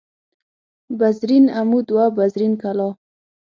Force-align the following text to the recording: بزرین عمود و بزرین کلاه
بزرین 0.99 1.45
عمود 1.59 1.91
و 1.91 2.09
بزرین 2.17 2.53
کلاه 2.61 2.95